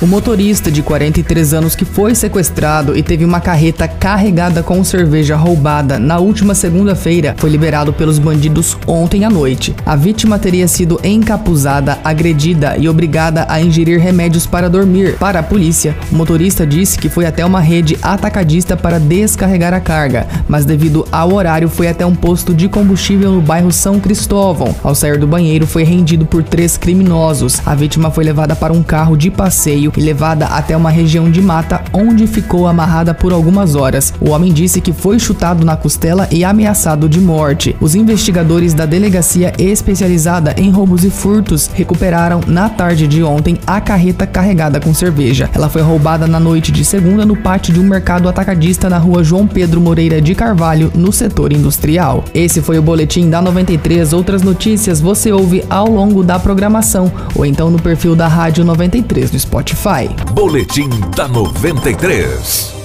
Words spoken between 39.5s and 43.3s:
especializada em roubos e furtos recuperaram na tarde de